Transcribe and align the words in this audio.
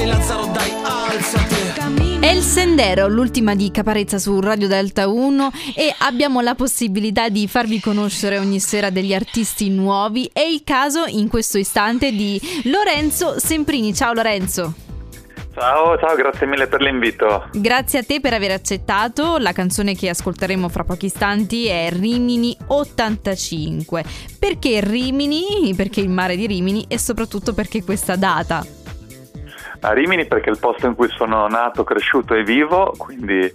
sei 0.00 0.08
Lazzaro 0.08 0.46
dai 0.46 0.72
alzati 0.82 2.20
È 2.20 2.26
il 2.30 2.40
Sendero, 2.40 3.06
l'ultima 3.06 3.54
di 3.54 3.70
Caparezza 3.70 4.18
su 4.18 4.40
Radio 4.40 4.66
Delta 4.66 5.08
1 5.08 5.50
e 5.76 5.94
abbiamo 5.98 6.40
la 6.40 6.54
possibilità 6.54 7.28
di 7.28 7.46
farvi 7.46 7.80
conoscere 7.80 8.38
ogni 8.38 8.60
sera 8.60 8.88
degli 8.88 9.12
artisti 9.12 9.68
nuovi. 9.68 10.30
È 10.32 10.40
il 10.40 10.62
caso 10.64 11.04
in 11.06 11.28
questo 11.28 11.58
istante 11.58 12.12
di 12.12 12.40
Lorenzo 12.64 13.38
Semprini. 13.38 13.92
Ciao 13.92 14.14
Lorenzo. 14.14 14.72
Ciao, 15.52 15.98
ciao, 15.98 16.14
grazie 16.16 16.46
mille 16.46 16.66
per 16.66 16.80
l'invito. 16.80 17.48
Grazie 17.52 17.98
a 17.98 18.02
te 18.02 18.20
per 18.20 18.32
aver 18.32 18.52
accettato. 18.52 19.36
La 19.36 19.52
canzone 19.52 19.94
che 19.94 20.08
ascolteremo 20.08 20.70
fra 20.70 20.84
pochi 20.84 21.06
istanti 21.06 21.66
è 21.66 21.90
Rimini 21.90 22.56
85. 22.68 24.02
Perché 24.38 24.80
Rimini? 24.80 25.74
Perché 25.76 26.00
il 26.00 26.08
mare 26.08 26.36
di 26.36 26.46
Rimini 26.46 26.86
e 26.88 26.98
soprattutto 26.98 27.52
perché 27.52 27.84
questa 27.84 28.16
data. 28.16 28.64
A 29.82 29.92
Rimini 29.92 30.26
perché 30.26 30.50
è 30.50 30.52
il 30.52 30.58
posto 30.58 30.86
in 30.86 30.94
cui 30.94 31.08
sono 31.08 31.46
nato, 31.48 31.84
cresciuto 31.84 32.34
e 32.34 32.42
vivo, 32.42 32.94
quindi 32.96 33.52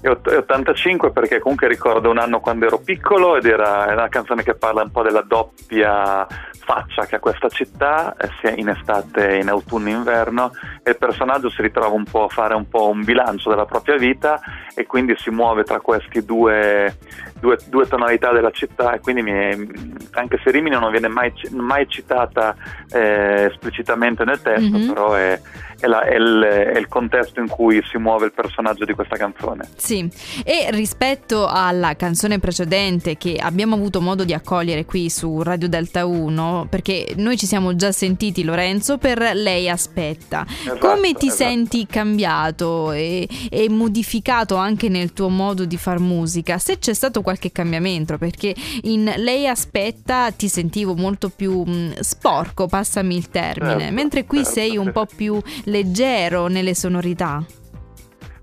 è 0.00 0.08
85 0.08 1.12
perché 1.12 1.40
comunque 1.40 1.68
ricordo 1.68 2.10
un 2.10 2.18
anno 2.18 2.40
quando 2.40 2.66
ero 2.66 2.78
piccolo 2.78 3.36
ed 3.36 3.44
era 3.44 3.86
una 3.90 4.08
canzone 4.08 4.42
che 4.42 4.54
parla 4.54 4.82
un 4.82 4.90
po' 4.90 5.02
della 5.02 5.22
doppia 5.22 6.26
faccia 6.70 7.04
che 7.04 7.16
ha 7.16 7.18
questa 7.18 7.48
città, 7.48 8.14
eh, 8.16 8.28
sia 8.40 8.54
in 8.54 8.68
estate, 8.68 9.38
in 9.38 9.48
autunno 9.48 9.88
e 9.88 9.92
inverno, 9.92 10.52
e 10.84 10.90
il 10.90 10.96
personaggio 10.96 11.50
si 11.50 11.62
ritrova 11.62 11.88
un 11.88 12.04
po' 12.04 12.24
a 12.24 12.28
fare 12.28 12.54
un 12.54 12.68
po' 12.68 12.88
un 12.88 13.02
bilancio 13.02 13.50
della 13.50 13.64
propria 13.64 13.96
vita 13.96 14.40
e 14.74 14.86
quindi 14.86 15.16
si 15.16 15.30
muove 15.30 15.64
tra 15.64 15.80
questi 15.80 16.24
due, 16.24 16.96
due, 17.40 17.58
due 17.68 17.88
tonalità 17.88 18.32
della 18.32 18.50
città 18.50 18.92
e 18.92 19.00
quindi 19.00 19.28
è, 19.30 19.56
anche 20.12 20.38
se 20.44 20.50
Rimini 20.50 20.78
non 20.78 20.90
viene 20.90 21.08
mai, 21.08 21.32
mai 21.50 21.88
citata 21.88 22.54
eh, 22.92 23.48
esplicitamente 23.50 24.24
nel 24.24 24.40
testo, 24.40 24.76
mm-hmm. 24.76 24.88
però 24.88 25.14
è, 25.14 25.40
è, 25.80 25.86
la, 25.86 26.02
è, 26.02 26.14
il, 26.14 26.42
è, 26.74 26.78
il, 26.78 26.86
contesto 26.86 27.40
in 27.40 27.48
cui 27.48 27.82
si 27.90 27.96
muove 27.96 28.26
il 28.26 28.32
personaggio 28.32 28.84
di 28.84 28.92
questa 28.92 29.16
canzone. 29.16 29.68
Sì, 29.76 30.08
e 30.44 30.68
rispetto 30.70 31.46
alla 31.46 31.96
canzone 31.96 32.38
precedente 32.38 33.16
che 33.16 33.36
abbiamo 33.40 33.74
avuto 33.74 34.00
modo 34.00 34.24
di 34.24 34.34
accogliere 34.34 34.84
qui 34.84 35.08
su 35.08 35.42
Radio 35.42 35.68
Delta 35.68 36.04
1, 36.04 36.66
perché 36.68 37.14
noi 37.16 37.36
ci 37.36 37.46
siamo 37.46 37.74
già 37.74 37.90
sentiti 37.90 38.44
Lorenzo 38.44 38.98
per 38.98 39.18
Lei 39.34 39.68
aspetta, 39.68 40.44
esatto, 40.46 40.78
come 40.78 41.14
ti 41.14 41.28
esatto. 41.28 41.50
senti 41.50 41.86
cambiato 41.86 42.92
e, 42.92 43.26
e 43.50 43.68
modificato 43.70 44.56
anche 44.56 44.88
nel 44.88 45.12
tuo 45.12 45.28
modo 45.28 45.64
di 45.64 45.76
far 45.76 45.98
musica? 45.98 46.58
Se 46.58 46.78
c'è 46.78 46.92
stato 46.92 47.22
qualche 47.30 47.52
cambiamento, 47.52 48.18
perché 48.18 48.54
in 48.82 49.12
Lei 49.16 49.46
aspetta 49.46 50.30
ti 50.32 50.48
sentivo 50.48 50.94
molto 50.94 51.30
più 51.30 51.62
mh, 51.62 52.00
sporco, 52.00 52.66
passami 52.66 53.16
il 53.16 53.30
termine, 53.30 53.78
certo, 53.78 53.94
mentre 53.94 54.24
qui 54.24 54.38
certo, 54.38 54.52
sei 54.52 54.76
un 54.76 54.90
po' 54.90 55.06
più 55.06 55.40
leggero 55.64 56.48
nelle 56.48 56.74
sonorità. 56.74 57.44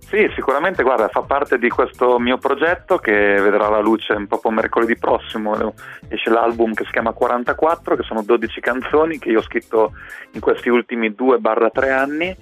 Sì, 0.08 0.26
sicuramente, 0.36 0.84
guarda, 0.84 1.10
fa 1.10 1.24
parte 1.24 1.58
di 1.58 1.68
questo 1.68 2.18
mio 2.18 2.38
progetto 2.38 2.98
che 2.98 3.12
vedrà 3.12 3.68
la 3.68 3.82
luce 3.82 4.16
proprio 4.26 4.52
mercoledì 4.52 4.98
prossimo. 4.98 5.74
Esce 6.08 6.30
l'album 6.30 6.74
che 6.74 6.86
si 6.86 6.92
chiama 6.92 7.12
44, 7.12 7.98
che 7.98 8.04
sono 8.04 8.24
12 8.24 8.62
canzoni 8.62 9.20
che 9.20 9.32
io 9.32 9.40
ho 9.40 9.44
scritto 9.44 9.92
in 10.32 10.40
questi 10.40 10.70
ultimi 10.70 11.10
2-3 11.10 11.92
anni 11.92 12.34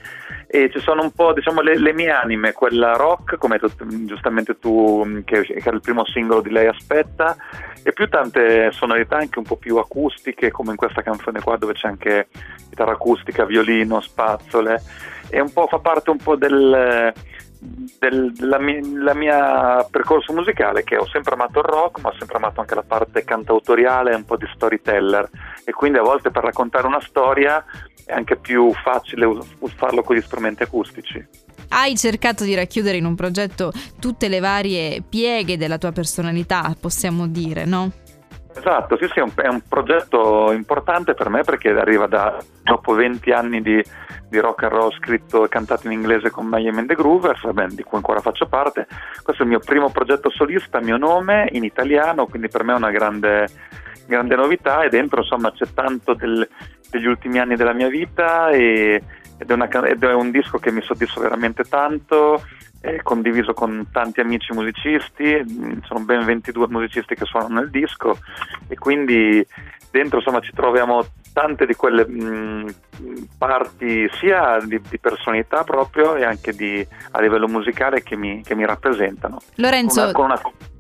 e 0.56 0.70
ci 0.72 0.80
sono 0.80 1.02
un 1.02 1.12
po' 1.12 1.34
diciamo 1.34 1.60
le, 1.60 1.78
le 1.78 1.92
mie 1.92 2.12
anime, 2.12 2.54
quella 2.54 2.94
rock, 2.94 3.36
come 3.38 3.60
tu, 3.60 3.68
giustamente 4.06 4.58
tu, 4.58 5.22
che, 5.26 5.42
che 5.42 5.58
era 5.58 5.76
il 5.76 5.82
primo 5.82 6.06
singolo 6.06 6.40
di 6.40 6.50
Lei 6.50 6.68
Aspetta, 6.68 7.36
e 7.84 7.92
più 7.92 8.08
tante 8.08 8.72
sonorità 8.72 9.18
anche 9.18 9.38
un 9.38 9.44
po' 9.44 9.58
più 9.58 9.76
acustiche, 9.76 10.52
come 10.52 10.72
in 10.72 10.78
questa 10.78 11.02
canzone 11.02 11.42
qua 11.42 11.58
dove 11.58 11.74
c'è 11.74 11.90
anche 11.90 12.30
chitarra 12.70 12.94
acustica, 12.94 13.44
violino, 13.44 14.00
spazzole, 14.00 14.82
e 15.30 15.42
un 15.42 15.52
po' 15.52 15.68
fa 15.68 15.80
parte 15.80 16.12
un 16.12 16.20
po' 16.20 16.38
del 16.38 17.14
del, 18.00 18.32
della 18.34 18.60
mia, 18.60 19.14
mia, 19.14 19.88
percorso 19.90 20.34
musicale 20.34 20.84
che 20.84 20.98
ho 20.98 21.08
sempre 21.08 21.34
amato 21.34 21.60
il 21.60 21.66
rock 21.66 22.00
ma 22.02 22.10
ho 22.10 22.16
sempre 22.18 22.38
amato 22.38 22.62
anche 22.62 22.76
la 22.76 22.84
parte 22.84 23.24
cantautoriale 23.24 24.14
un 24.14 24.24
po' 24.24 24.38
di 24.38 24.46
storyteller. 24.54 25.30
E 25.66 25.72
quindi 25.72 25.98
a 25.98 26.04
volte 26.04 26.30
per 26.30 26.44
raccontare 26.44 26.86
una 26.86 27.02
storia 27.02 27.66
è 28.06 28.14
anche 28.14 28.38
più 28.38 28.72
facile 28.74 29.28
farlo 29.76 30.04
con 30.04 30.16
gli 30.16 30.22
strumenti 30.22 30.64
acustici. 30.64 31.26
Hai 31.70 31.98
cercato 31.98 32.44
di 32.44 32.54
racchiudere 32.54 32.98
in 32.98 33.06
un 33.06 33.16
progetto 33.16 33.72
tutte 34.00 34.28
le 34.28 34.40
varie 34.40 35.02
pieghe 35.02 35.58
della 35.58 35.78
tua 35.78 35.92
personalità, 35.92 36.76
possiamo 36.80 37.28
dire, 37.28 37.66
no? 37.66 37.92
Esatto, 38.58 38.96
sì, 38.98 39.06
sì, 39.12 39.20
è 39.20 39.22
un, 39.22 39.32
è 39.36 39.48
un 39.48 39.62
progetto 39.68 40.52
importante 40.54 41.14
per 41.14 41.30
me 41.30 41.42
perché 41.42 41.72
arriva 41.72 42.08
da 42.08 42.38
dopo 42.64 42.94
20 42.94 43.32
anni 43.32 43.62
di, 43.62 43.84
di 44.30 44.40
rock 44.40 44.64
and 44.64 44.72
roll 44.72 44.92
scritto 44.94 45.44
e 45.44 45.50
cantato 45.50 45.88
in 45.88 45.94
inglese 45.94 46.30
con 46.30 46.46
Miami 46.48 46.80
and 46.80 46.88
the 46.88 46.96
Groovers, 46.96 47.52
band 47.52 47.74
di 47.74 47.84
cui 47.84 47.98
ancora 47.98 48.22
faccio 48.22 48.48
parte. 48.48 48.88
Questo 49.22 49.42
è 49.42 49.46
il 49.46 49.52
mio 49.52 49.60
primo 49.60 49.90
progetto 49.90 50.30
solista, 50.30 50.80
mio 50.80 50.96
nome 50.96 51.50
in 51.52 51.66
italiano, 51.66 52.28
quindi 52.28 52.48
per 52.48 52.64
me 52.64 52.72
è 52.72 52.78
una 52.78 52.92
grande, 52.92 53.50
grande 54.08 54.36
novità 54.36 54.84
e 54.84 54.90
dentro 54.90 55.20
insomma 55.20 55.52
c'è 55.52 55.66
tanto 55.74 56.14
del, 56.14 56.48
degli 56.90 57.06
ultimi 57.06 57.40
anni 57.40 57.56
della 57.56 57.74
mia 57.74 57.90
vita 57.90 58.50
e, 58.50 59.02
ed, 59.38 59.50
è 59.50 59.54
una, 59.54 59.68
ed, 59.68 60.04
è 60.04 60.14
un 60.14 60.32
disco 60.32 60.58
che 60.58 60.72
mi 60.72 60.82
soddisfa 60.82 61.20
veramente 61.20 61.64
tanto 61.64 62.44
eh, 62.82 63.02
condiviso 63.02 63.54
con 63.54 63.88
tanti 63.92 64.20
amici 64.20 64.54
musicisti, 64.54 65.82
sono 65.86 66.02
ben 66.02 66.24
22 66.24 66.68
musicisti 66.70 67.16
che 67.16 67.26
suonano 67.26 67.60
nel 67.60 67.70
disco 67.70 68.18
e 68.68 68.76
quindi 68.76 69.46
dentro 69.90 70.20
insomma 70.20 70.40
ci 70.42 70.52
troviamo 70.54 71.06
tante 71.34 71.66
di 71.66 71.74
quelle 71.74 72.08
mh, 72.08 72.76
parti 73.38 74.08
sia 74.20 74.60
di, 74.64 74.80
di, 74.88 75.00
personalità 75.00 75.64
proprio 75.64 76.16
e 76.16 76.24
anche 76.24 76.54
di, 76.54 76.86
a 77.12 77.22
livello 77.22 77.48
musicale 77.48 78.04
che 78.04 78.16
mi, 78.16 78.42
che 78.42 78.56
mi 78.56 78.66
rappresentano. 78.66 79.40
Lorenzo, 79.56 80.12
con 80.12 80.26
una, 80.26 80.40
con 80.40 80.52
una 80.56 80.75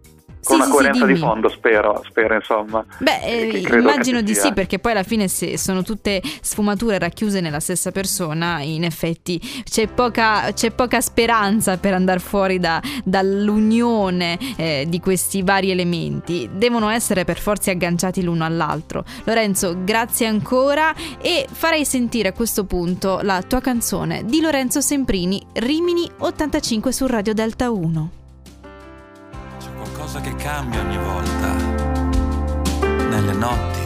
con 0.45 0.57
sì, 0.57 0.61
una 0.61 0.71
coerenza 0.71 1.05
sì, 1.07 1.13
di 1.13 1.19
fondo, 1.19 1.49
spero, 1.49 2.03
spero 2.07 2.35
insomma. 2.35 2.85
Beh, 2.99 3.21
eh, 3.23 3.77
immagino 3.77 4.21
di 4.21 4.35
sì, 4.35 4.53
perché 4.53 4.77
poi 4.77 4.91
alla 4.91 5.03
fine 5.03 5.27
se 5.27 5.57
sono 5.57 5.81
tutte 5.81 6.21
sfumature 6.41 6.99
racchiuse 6.99 7.41
nella 7.41 7.59
stessa 7.59 7.91
persona, 7.91 8.61
in 8.61 8.83
effetti 8.83 9.41
c'è 9.63 9.87
poca, 9.87 10.53
c'è 10.53 10.69
poca 10.71 11.01
speranza 11.01 11.77
per 11.77 11.95
andare 11.95 12.19
fuori 12.19 12.59
da, 12.59 12.79
dall'unione 13.03 14.37
eh, 14.55 14.85
di 14.87 14.99
questi 14.99 15.41
vari 15.41 15.71
elementi. 15.71 16.47
Devono 16.53 16.89
essere 16.89 17.25
per 17.25 17.39
forza 17.39 17.71
agganciati 17.71 18.21
l'uno 18.23 18.45
all'altro. 18.45 19.03
Lorenzo, 19.23 19.75
grazie 19.83 20.27
ancora 20.27 20.93
e 21.19 21.47
farei 21.51 21.85
sentire 21.85 22.29
a 22.29 22.33
questo 22.33 22.65
punto 22.65 23.19
la 23.23 23.41
tua 23.41 23.61
canzone 23.61 24.23
di 24.25 24.41
Lorenzo 24.41 24.79
Semprini, 24.79 25.43
Rimini 25.53 26.07
85 26.19 26.91
su 26.91 27.07
Radio 27.07 27.33
Delta 27.33 27.71
1 27.71 28.23
qualcosa 29.95 30.19
che 30.19 30.35
cambia 30.35 30.81
ogni 30.81 30.97
volta. 30.97 31.53
Nelle 33.09 33.33
notti 33.33 33.84